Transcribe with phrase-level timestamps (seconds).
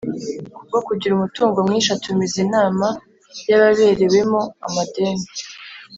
[0.55, 2.87] kubwo kugira umutungo mwinshi atumiza inama
[3.47, 5.25] y ababerewemo amadene